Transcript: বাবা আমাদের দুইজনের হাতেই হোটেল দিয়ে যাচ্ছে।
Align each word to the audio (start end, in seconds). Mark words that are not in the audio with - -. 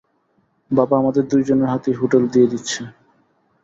বাবা 0.71 0.95
আমাদের 0.97 1.23
দুইজনের 1.31 1.71
হাতেই 1.73 1.95
হোটেল 2.01 2.23
দিয়ে 2.33 2.51
যাচ্ছে। 2.51 2.81